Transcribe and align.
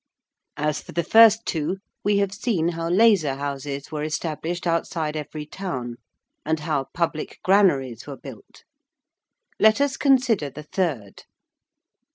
_)]As 0.67 0.81
for 0.81 0.93
the 0.93 1.03
first 1.03 1.45
two, 1.45 1.77
we 2.03 2.17
have 2.17 2.33
seen 2.33 2.69
how 2.69 2.89
lazar 2.89 3.35
houses 3.35 3.91
were 3.91 4.01
established 4.01 4.65
outside 4.65 5.15
every 5.15 5.45
town, 5.45 5.97
and 6.43 6.61
how 6.61 6.85
public 6.91 7.39
granaries 7.43 8.07
were 8.07 8.17
built. 8.17 8.63
Let 9.59 9.79
us 9.79 9.97
consider 9.97 10.49
the 10.49 10.63
third. 10.63 11.25